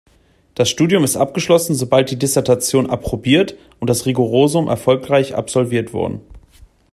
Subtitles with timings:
[0.55, 6.21] Das Studium ist abgeschlossen, sobald die Dissertation approbiert und das Rigorosum erfolgreich absolviert wurden.